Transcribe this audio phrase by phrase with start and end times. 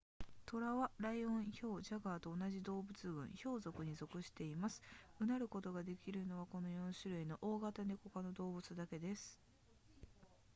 [0.47, 4.81] トラはライオンヒョウジャガーと同じ動物群ヒョウ属に属しています
[5.19, 9.37] 唸ることができるのはこの4種類の大型ネコ科の動物だけです